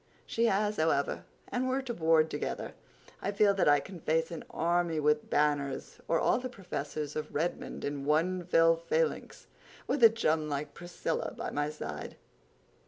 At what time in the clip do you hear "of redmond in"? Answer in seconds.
7.15-8.03